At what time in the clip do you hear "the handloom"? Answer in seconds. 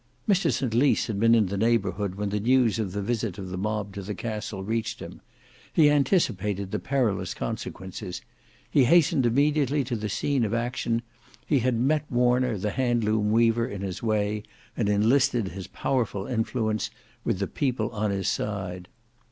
12.57-13.31